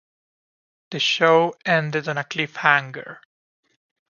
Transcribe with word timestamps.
The 0.89 0.97
show 0.97 1.53
ended 1.63 2.07
on 2.07 2.17
a 2.17 2.23
cliffhanger. 2.23 3.19